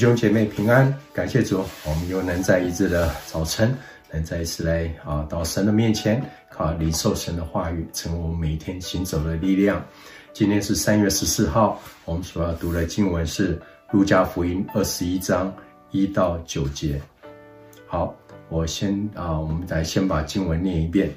[0.00, 3.76] 兄姐妹平安，感谢主，我们又能在一日的早晨，
[4.10, 9.84] 能再一次来啊到神的面前，靠领受神的话语，成为我们每天行走的力量。
[10.32, 13.60] 今天是三月十四号，我们所要读的经文是
[13.90, 15.54] 路加福音二十一章
[15.90, 16.98] 一到九节。
[17.86, 18.16] 好，
[18.48, 21.12] 我先啊，我们来先把经文念一遍。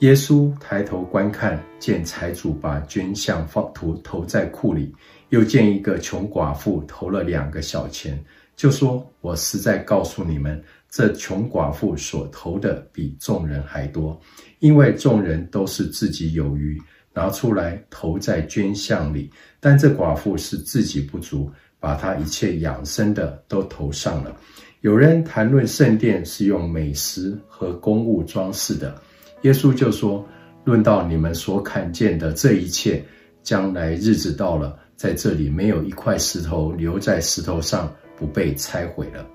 [0.00, 4.92] 耶稣抬头观看，见财主把捐项放投投在库里。
[5.30, 8.22] 又见一个穷寡妇投了两个小钱，
[8.54, 14.20] 就说：“我实在告诉你们，这穷寡妇所投的比众人还多，
[14.58, 16.80] 因为众人都是自己有余，
[17.12, 24.36] 拿出来投在捐项里，但这寡妇是自己不足，把她一切养生的都投上了。”
[24.82, 29.00] 有人谈论圣殿是用美食和公物装饰的，
[29.44, 30.26] 耶稣就说
[30.64, 33.02] ：“论到你们所看见的这一切，
[33.42, 39.26] 将来日子到了。”在这里没有一块石头留在石头上不被拆毁了。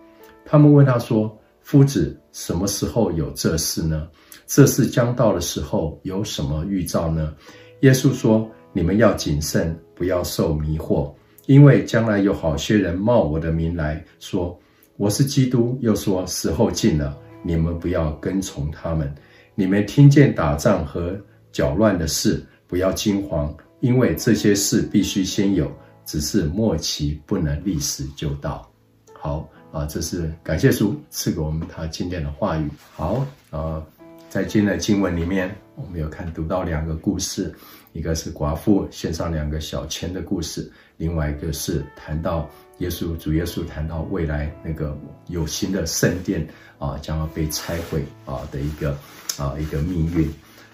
[0.45, 4.07] 他们问他说：“夫子，什么时候有这事呢？
[4.47, 7.35] 这事将到的时候有什么预兆呢？”
[7.81, 11.13] 耶稣说：“你们要谨慎，不要受迷惑，
[11.45, 14.57] 因为将来有好些人冒我的名来说
[14.95, 19.13] 我是基督，又说时候近了，你们不要跟从他们。
[19.55, 21.19] 你们听见打仗和
[21.51, 25.71] 搅乱的事，不要惊慌。”因为这些事必须先有，
[26.03, 28.69] 只是末期不能立时就到。
[29.13, 32.67] 好啊，这是感谢主赐给我们他今天的话语。
[32.91, 33.81] 好啊，
[34.29, 37.55] 在今天的经文里面，我们有看读到两个故事，
[37.93, 46.45] 一个是寡妇献上两个小钱的故事，另外一个是谈到耶稣主耶稣谈到未来那个有形的圣殿
[46.77, 48.97] 啊将要被拆毁啊的一个
[49.37, 50.29] 啊一个命运。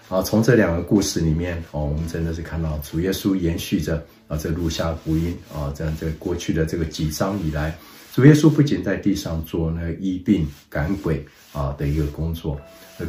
[0.08, 3.96] 啊，从这两个故事里面，哦，我们真的是看到主耶稣延续着
[4.28, 7.76] 啊，这路加福音啊，这样这过去的这个几章以来，
[8.14, 12.56] 主耶稣不仅在地上做那个医病赶鬼啊的一个工作，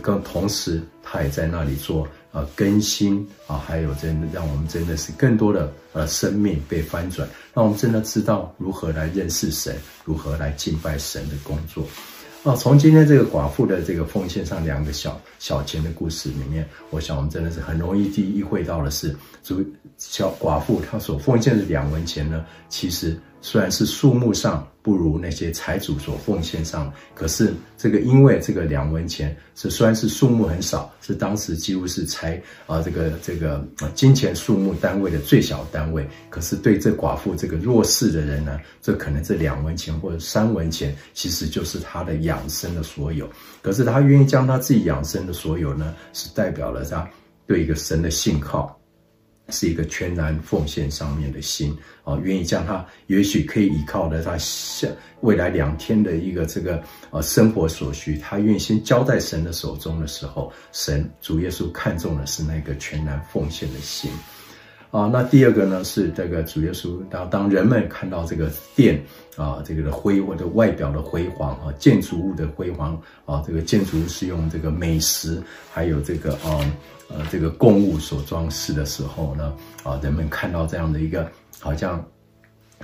[0.02, 11.84] 更同时他也在那里做啊更新啊，还有真的让我们真的是更多的呃生命被翻转，让我们真的知道如何来认识神，如何来敬拜神的工作。
[12.44, 19.64] 啊，从今天这个寡妇的这个奉献上两个小小钱的故事里面，我想我们真的是很容易意会到的是，主
[19.98, 23.18] 小寡妇她所奉献的两文钱呢，其实。
[23.42, 43.30] 虽然是数目上不如那些财主所奉献上，可是这个因为这个两文钱是虽然是数目很少，是当时几乎是财啊这个这个金钱数目单位的最小单位，可是对这寡妇这个弱势的人呢，这可能这两文钱或者三文钱其实就是他的养生的所有，
[43.62, 47.08] 可是他愿意将他自己养生的所有呢，是代表了他
[47.46, 48.78] 对一个神的信靠。
[49.50, 54.88] 是一个全然奉献上面的心啊，愿意将他也许可以依靠的他下
[55.22, 64.12] 未来两天的一个这个呃生活所需，他愿意先交在神的手中的时候，神主耶稣看重的是那个全然奉献的心。
[64.92, 65.10] 啊。
[65.12, 69.04] 那第二个呢是这个主耶稣当当人们看到这个殿
[69.36, 76.60] 啊这个的辉或者外表的辉煌啊建筑物的辉煌啊这个建筑物是用这个美食还有这个啊。
[77.10, 81.26] 呃，这个供物所装饰的时候呢，啊，人们看到这样的一个
[81.58, 82.06] 好像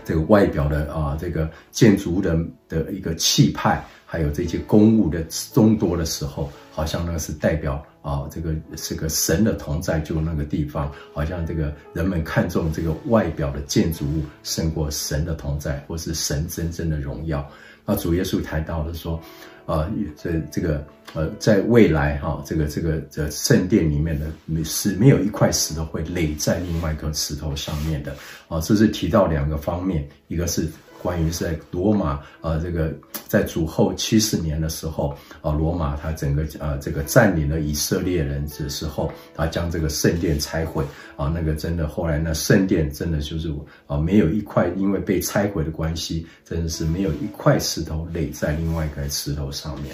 [0.05, 2.37] 这个外表的啊，这个建筑物的
[2.67, 5.23] 的一个气派，还有这些公物的
[5.53, 17.47] 众多的时候，好像呢是代表啊，这个是个神的同在，就那个地方，好像这个人们看重这个外表的建筑物胜过神的同在，或是神真正的荣耀。
[17.85, 19.19] 那主耶稣谈到了说。
[19.65, 24.25] 啊，这这个呃，在未来哈，这个这个这圣殿里面的
[24.63, 28.15] 是没有一块石头会垒在另外一个石头上面的
[28.47, 28.59] 啊。
[28.61, 30.67] 这是提到两个方面，一个是
[31.03, 32.93] 关于在罗马呃，这个
[33.27, 40.85] 在主后七十年的时候啊，罗马他整个啊这个占领了以色列人的时候，他将这个圣殿拆毁
[41.17, 43.53] 啊，那个真的后来呢，圣殿真的就是
[43.85, 49.93] 啊，没有一块因为被拆毁的关系，真的是没有一块石头垒在另外一块石头上面。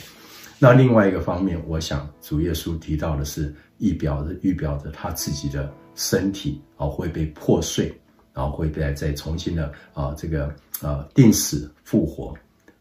[0.59, 7.91] 那另外一个方面，我想主耶稣提到的是预表着预表着他自己的身体啊会被破碎。
[8.39, 10.45] 然后会再再重新的啊，这个
[10.79, 12.33] 啊定死复活，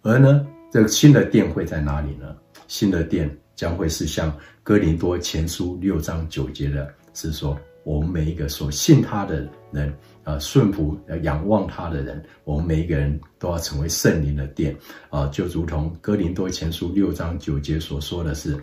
[0.03, 2.37] 而呢，这个新的殿会在哪里呢？
[2.69, 4.33] 新的殿将会是像
[4.63, 14.77] 哥林多前书六章九节的，是说我们每一个所信他的人啊，顺服仰望他的人，我们每一个人都要成为圣灵的殿
[15.11, 18.57] 啊，就如同哥林多前书六章九节所说的是，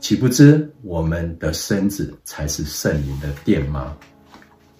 [0.00, 3.96] 岂不知我们的身子才是圣灵的殿吗？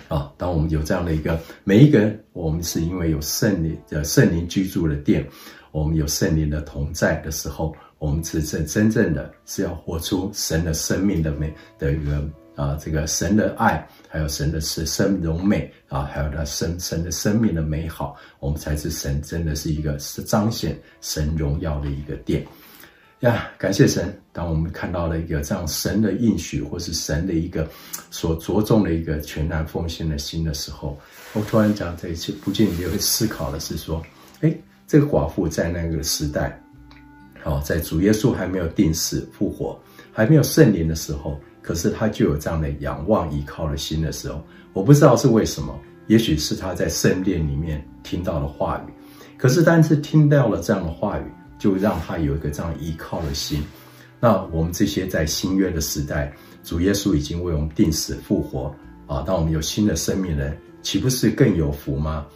[0.09, 5.27] 啊，当我们有这样的一个每一个人，我们是因为有圣灵的圣灵居住的殿，
[5.73, 12.23] 我们有圣灵的同在的时候，我们是真真正的是要活出神的生命的美的一个
[12.55, 19.97] 啊，这个神的爱，还有神的是生荣美啊，还有他神神的生命的美好，我们才是神真的是一个
[20.27, 22.47] 彰显神荣耀的一个殿。
[23.25, 24.15] 呀，感谢神！
[24.35, 27.67] 当我们看到了一个这样神的应许，或是神的一个
[28.11, 30.99] 所着重的一个全然奉献的心的时候，
[31.33, 34.03] 我突然讲这一切，不禁也会思考的是说，
[34.43, 34.55] 哎，
[34.87, 36.63] 这个寡妇在那个时代，
[37.43, 39.81] 好，在主耶稣还没有钉死复活，
[40.13, 44.45] 还没有圣灵的时候，可是他就有这样的仰望依靠的心的时候，
[44.75, 45.75] 我不知道是为什么，
[46.09, 48.93] 也许是他在圣殿里面听到了话语，
[49.39, 51.25] 可是但是听到了这样的话语。
[51.65, 53.63] 就让他有一个这样依靠的心。
[54.21, 56.31] 那我们这些在新约的时代，
[56.63, 58.67] 主耶稣已经为我们钉死复活
[59.07, 62.27] 啊，当我们有新的生命人，岂不是更有福吗？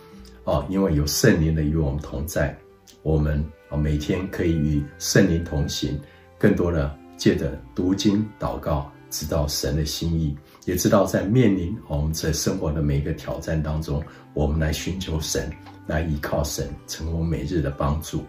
[0.44, 2.56] 啊，因为有圣灵的与我们同在，
[3.02, 6.00] 我们啊每天可以与圣灵同行，
[6.38, 10.34] 更多的借着读经祷告，知道神的心意，
[10.64, 14.02] 也知道在面临我们在生活的每一个挑战当中，
[14.32, 15.52] 我们来寻求神，
[15.86, 18.24] 来依靠神，成为每日的帮助。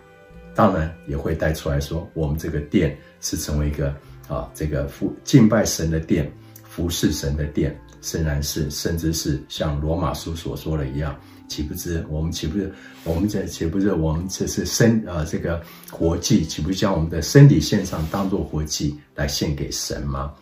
[0.60, 3.96] 当然也会带出来说，我们这个殿是成为一个
[4.28, 6.30] 啊，这个服敬拜神的殿，
[6.68, 11.18] 服侍神的殿，仍然是甚至是像罗马书所说的一样，
[11.48, 12.70] 岂不知我们岂不是
[13.06, 20.34] 我们这岂不是我们这是身啊这个活祭，岂不将我们的身体献上当做活祭来献给神吗？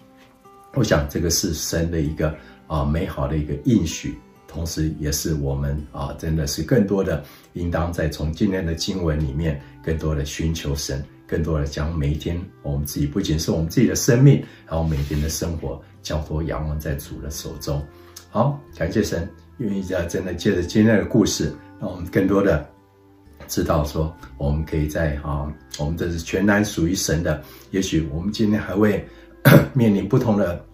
[0.73, 2.35] 我想这个是神的一个
[2.65, 4.17] 啊美好的一个应许。
[4.47, 7.23] 同时，也是我们啊，真的是更多的，
[7.53, 17.85] 应当在从今天的经文里面，更多的寻求神，更多的将每一天我们自己，不仅是我们自己的生命，还有每天的生活，交托仰望在主的手中。
[18.29, 22.67] 好，感谢神，愿意在真的借着今天的故事，让我们更多的
[23.47, 27.43] 知道说，我们可以在啊，我们这是全然属于神的。
[27.71, 29.05] 也许我们今天还会
[29.75, 30.65] 面临不同的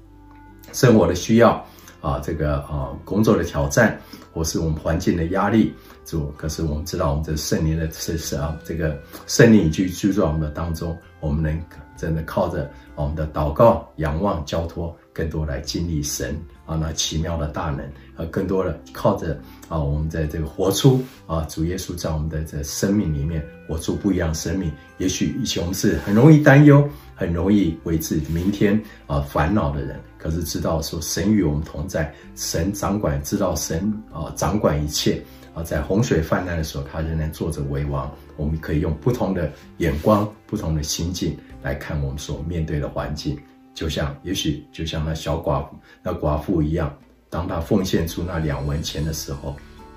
[0.72, 1.66] 生活的需要。
[2.04, 3.98] 啊，这个啊，工作的挑战，
[4.34, 5.74] 或是我们环境的压力，
[6.04, 11.58] 主，可是我们知道，我们这圣灵的是是啊，这个圣灵居居住在我们的当中，我们能
[11.96, 17.80] 真的靠着我们的祷告、仰望、交托，更多来经历神啊那奇妙的大能，
[18.18, 19.40] 啊，更多的靠着
[19.70, 24.70] 啊，我们在这个活出啊，主耶稣在我们的这生命里面活出不一样生命。
[24.98, 26.86] 也许以前我们是很容易担忧。
[27.16, 35.22] 很容易为自己明天啊烦恼的人，可是知道说神与我们同在，神掌管，知道神啊掌管一切
[35.54, 38.10] 啊，在洪水泛滥的时候，他仍然坐着为王。
[38.38, 43.38] 我们可以用不同的眼光、不同的心境来看我们所面对的环境，
[43.74, 46.96] 就像也许就像那小寡妇、那寡妇一样，
[47.30, 49.54] 当他奉献出那两文钱的时候，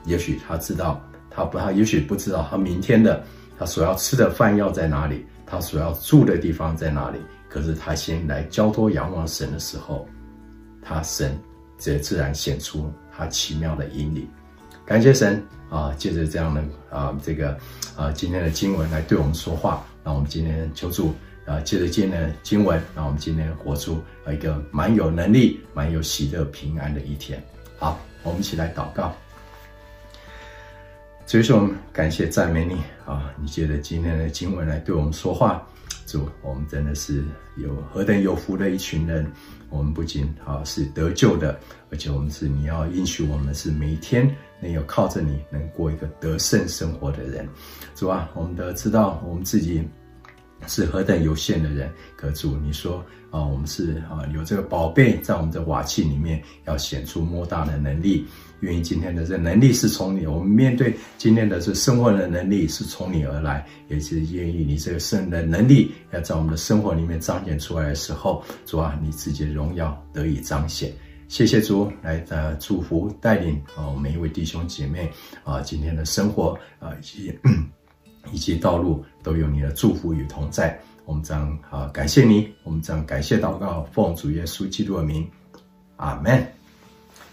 [0.07, 1.01] 也许他知道
[1.31, 3.23] 他不，他也许不知道他明天的
[3.57, 5.25] 他所要吃的饭要在哪里。
[5.49, 7.19] 他所要住的地方在哪里？
[7.49, 10.05] 可是他先来交托仰望神的时候，
[10.87, 11.37] 他神
[11.77, 14.29] 则自然显出他奇妙的引领。
[14.85, 15.93] 感谢神啊！
[15.99, 17.59] 借着这样的啊这个
[17.97, 21.13] 啊今天的经文来对我们说话，让我们今天求助
[21.45, 27.43] 啊，借着今天的经文，让我们今天活出啊一个蛮有能力、蛮有喜乐、平安的一天。
[27.79, 29.13] 好，我们一起来祷告。
[31.27, 33.35] 所以说，我们感谢赞美你啊！
[33.37, 35.67] 你借着今天的经文来对我们说话，
[36.07, 37.25] 主，我们真的是
[37.57, 39.31] 有何等有福的一群人。
[39.69, 41.59] 我们不仅啊是得救的，
[41.91, 47.47] 而且我们是你要允许我们是每一天能有靠着你能过一个得胜生活的人。
[47.95, 49.83] 主啊，我们都知道我们自己
[50.67, 58.27] 是何等有限的人，可主你说啊，我们是啊有这个宝贝在我们的瓦器里面，要显出莫大的能力。
[58.61, 70.91] 愿意今天的这能力是从你，我们面对今天的这生活的能力是从你而来，也是愿意你这个生的能力要在我们的生活里面彰显出来的时候，主啊，你自己的荣耀得以彰显。
[71.29, 75.11] 谢谢主来呃祝福带领啊每一位弟兄姐妹
[75.43, 77.39] 啊今天的生活啊以及
[78.33, 80.79] 以及道路都有你的祝福与同在。
[81.05, 85.27] 我们这样啊感谢你，我们这样感谢祷告，奉主耶稣基督的名，
[85.97, 86.47] 阿门。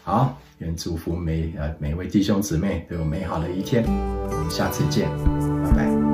[0.04, 0.38] 好。
[0.60, 5.10] 愿祝福每呃每位弟兄姊妹都有美好的一天，我们下次见。
[5.66, 6.13] 拜拜